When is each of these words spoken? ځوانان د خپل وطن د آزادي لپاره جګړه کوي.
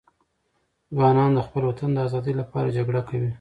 ځوانان 0.95 1.31
د 1.33 1.39
خپل 1.47 1.63
وطن 1.65 1.89
د 1.93 1.97
آزادي 2.07 2.33
لپاره 2.41 2.73
جګړه 2.77 3.01
کوي. 3.09 3.29